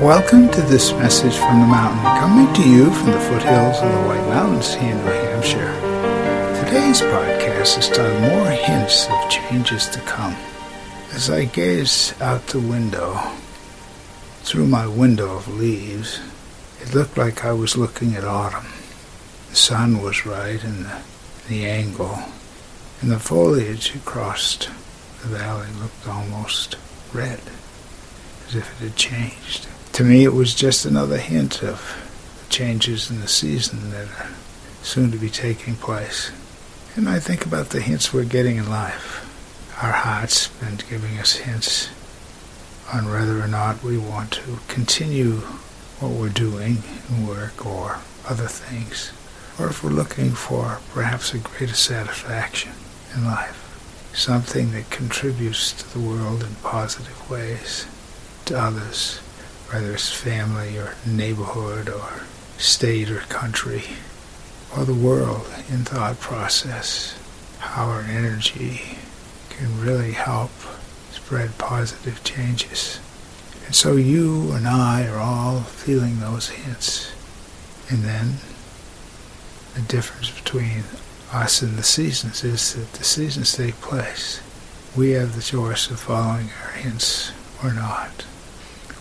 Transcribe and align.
Welcome 0.00 0.50
to 0.50 0.60
this 0.60 0.92
message 0.92 1.38
from 1.38 1.58
the 1.60 1.66
mountain, 1.66 2.02
coming 2.20 2.52
to 2.52 2.68
you 2.68 2.92
from 2.92 3.12
the 3.12 3.18
foothills 3.18 3.78
of 3.80 3.90
the 3.90 4.02
White 4.06 4.28
Mountains 4.28 4.74
here 4.74 4.90
in 4.90 4.98
New 4.98 5.10
Hampshire. 5.10 5.72
Today's 6.62 7.00
podcast 7.00 7.78
is 7.78 7.88
titled 7.88 8.20
More 8.20 8.50
Hints 8.50 9.08
of 9.08 9.30
Changes 9.30 9.88
to 9.88 10.00
Come. 10.00 10.36
As 11.14 11.30
I 11.30 11.46
gaze 11.46 12.12
out 12.20 12.46
the 12.48 12.60
window, 12.60 13.14
through 14.42 14.66
my 14.66 14.86
window 14.86 15.34
of 15.34 15.48
leaves, 15.48 16.20
it 16.82 16.94
looked 16.94 17.16
like 17.16 17.46
I 17.46 17.54
was 17.54 17.78
looking 17.78 18.14
at 18.16 18.24
autumn. 18.24 18.70
The 19.48 19.56
sun 19.56 20.02
was 20.02 20.26
right 20.26 20.62
and 20.62 20.84
the, 20.84 20.98
the 21.48 21.64
angle, 21.64 22.18
and 23.00 23.10
the 23.10 23.18
foliage 23.18 23.94
across 23.94 24.58
the 25.22 25.28
valley 25.28 25.68
looked 25.80 26.06
almost 26.06 26.76
red, 27.14 27.40
as 28.46 28.56
if 28.56 28.82
it 28.82 28.84
had 28.84 28.96
changed. 28.96 29.68
To 29.96 30.04
me, 30.04 30.24
it 30.24 30.34
was 30.34 30.54
just 30.54 30.84
another 30.84 31.16
hint 31.16 31.62
of 31.62 31.80
changes 32.50 33.10
in 33.10 33.22
the 33.22 33.26
season 33.26 33.92
that 33.92 34.06
are 34.06 34.28
soon 34.82 35.10
to 35.10 35.16
be 35.16 35.30
taking 35.30 35.74
place. 35.74 36.30
And 36.96 37.08
I 37.08 37.18
think 37.18 37.46
about 37.46 37.70
the 37.70 37.80
hints 37.80 38.12
we're 38.12 38.24
getting 38.24 38.58
in 38.58 38.68
life. 38.68 39.24
Our 39.82 39.92
heart's 39.92 40.48
been 40.48 40.76
giving 40.90 41.18
us 41.18 41.36
hints 41.36 41.88
on 42.92 43.08
whether 43.08 43.40
or 43.40 43.48
not 43.48 43.82
we 43.82 43.96
want 43.96 44.32
to 44.32 44.58
continue 44.68 45.36
what 46.00 46.12
we're 46.12 46.28
doing 46.28 46.82
in 47.08 47.26
work 47.26 47.64
or 47.64 48.00
other 48.28 48.48
things, 48.48 49.12
or 49.58 49.70
if 49.70 49.82
we're 49.82 49.88
looking 49.88 50.32
for 50.32 50.78
perhaps 50.92 51.32
a 51.32 51.38
greater 51.38 51.72
satisfaction 51.72 52.72
in 53.14 53.24
life, 53.24 54.10
something 54.12 54.72
that 54.72 54.90
contributes 54.90 55.72
to 55.72 55.98
the 55.98 56.06
world 56.06 56.42
in 56.42 56.54
positive 56.56 57.30
ways, 57.30 57.86
to 58.44 58.60
others, 58.60 59.20
whether 59.70 59.92
it's 59.94 60.12
family 60.12 60.78
or 60.78 60.94
neighborhood 61.06 61.88
or 61.88 62.22
state 62.58 63.10
or 63.10 63.20
country, 63.20 63.82
or 64.76 64.84
the 64.84 64.94
world 64.94 65.46
in 65.68 65.84
thought 65.84 66.18
process, 66.20 67.18
how 67.58 67.86
our 67.86 68.02
energy 68.02 68.98
can 69.50 69.80
really 69.80 70.12
help 70.12 70.50
spread 71.10 71.58
positive 71.58 72.22
changes. 72.24 73.00
And 73.66 73.74
so 73.74 73.96
you 73.96 74.52
and 74.52 74.66
I 74.66 75.06
are 75.08 75.18
all 75.18 75.62
feeling 75.62 76.20
those 76.20 76.50
hints. 76.50 77.12
And 77.90 78.04
then 78.04 78.34
the 79.74 79.82
difference 79.82 80.30
between 80.30 80.84
us 81.32 81.62
and 81.62 81.76
the 81.76 81.82
seasons 81.82 82.44
is 82.44 82.74
that 82.74 82.92
the 82.92 83.04
seasons 83.04 83.52
take 83.56 83.80
place. 83.80 84.40
We 84.96 85.10
have 85.10 85.34
the 85.34 85.42
choice 85.42 85.90
of 85.90 85.98
following 86.00 86.50
our 86.62 86.72
hints 86.72 87.32
or 87.62 87.72
not. 87.72 88.24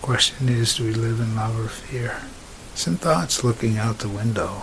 Question 0.06 0.50
is, 0.50 0.76
do 0.76 0.84
we 0.84 0.94
live 0.94 1.20
in 1.20 1.36
love 1.36 1.60
or 1.60 1.68
fear? 1.68 2.22
Some 2.76 2.96
thoughts 2.96 3.44
looking 3.44 3.80
out 3.80 3.98
the 3.98 4.08
window 4.08 4.62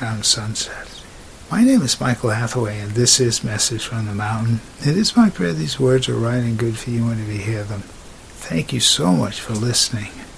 around 0.00 0.24
sunset. 0.24 1.02
My 1.50 1.64
name 1.64 1.82
is 1.82 2.00
Michael 2.00 2.30
Hathaway, 2.30 2.78
and 2.78 2.92
this 2.92 3.18
is 3.18 3.42
Message 3.42 3.84
from 3.84 4.06
the 4.06 4.14
Mountain. 4.14 4.60
It 4.78 4.96
is 4.96 5.16
my 5.16 5.30
prayer 5.30 5.52
these 5.52 5.80
words 5.80 6.08
are 6.08 6.14
right 6.14 6.36
and 6.36 6.56
good 6.56 6.78
for 6.78 6.90
you 6.90 7.06
whenever 7.06 7.32
you 7.32 7.40
hear 7.40 7.64
them. 7.64 7.80
Thank 7.80 8.72
you 8.72 8.78
so 8.78 9.10
much 9.10 9.40
for 9.40 9.52
listening. 9.52 10.12